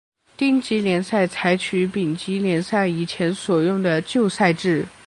[0.35, 4.83] 丁级联赛采取丙级联赛以前所用的旧赛制。